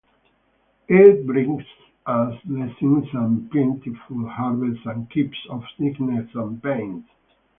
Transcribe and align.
It 0.89 1.27
brings 1.27 1.61
us 2.07 2.33
blessings 2.45 3.05
and 3.13 3.51
plentiful 3.51 4.27
harvests 4.29 4.83
and 4.87 5.07
keeps 5.11 5.37
off 5.51 5.63
sickness 5.77 6.27
and 6.33 6.63
pains. 6.63 7.05